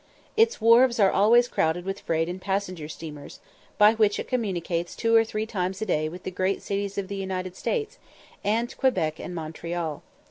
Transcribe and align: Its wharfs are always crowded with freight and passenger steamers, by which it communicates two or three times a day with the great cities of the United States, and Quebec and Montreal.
Its 0.35 0.59
wharfs 0.59 0.99
are 0.99 1.11
always 1.11 1.47
crowded 1.47 1.85
with 1.85 1.99
freight 1.99 2.27
and 2.27 2.41
passenger 2.41 2.89
steamers, 2.89 3.39
by 3.77 3.93
which 3.93 4.17
it 4.17 4.27
communicates 4.27 4.95
two 4.95 5.15
or 5.15 5.23
three 5.23 5.45
times 5.45 5.79
a 5.79 5.85
day 5.85 6.09
with 6.09 6.23
the 6.23 6.31
great 6.31 6.63
cities 6.63 6.97
of 6.97 7.07
the 7.07 7.15
United 7.17 7.55
States, 7.55 7.99
and 8.43 8.75
Quebec 8.77 9.19
and 9.19 9.35
Montreal. 9.35 10.01